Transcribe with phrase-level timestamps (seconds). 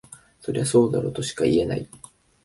[0.39, 1.87] そりゃそうだろとしか言えない